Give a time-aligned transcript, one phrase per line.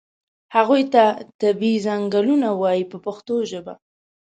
[0.55, 1.03] هغو ته
[1.41, 3.73] طبیعي څنګلونه وایي په پښتو ژبه.